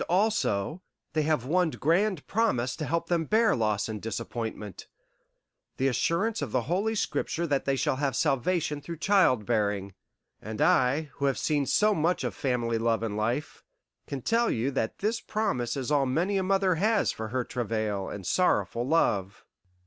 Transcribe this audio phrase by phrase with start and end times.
[0.01, 0.81] And, also,
[1.13, 4.87] they have one grand promise to help them bear loss and disappointment
[5.77, 9.93] the assurance of the Holy Scripture that they shall have salvation through child bearing.
[10.41, 13.63] And I, who have seen so much of family love and life,
[14.07, 18.09] can tell you that this promise is all many a mother has for her travail
[18.09, 19.45] and sorrowful love."